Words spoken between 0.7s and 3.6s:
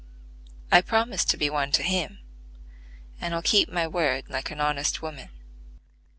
I promised to be one to him, and I'll